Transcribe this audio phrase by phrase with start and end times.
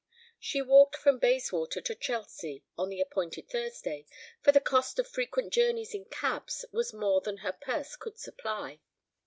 [0.39, 4.07] She walked from Bayswater to Chelsea on the appointed Thursday,
[4.41, 8.79] for the cost of frequent journeys in cabs was more than her purse could supply.